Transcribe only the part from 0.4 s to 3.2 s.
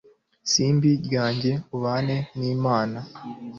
simbi ryanjye ubane n'imana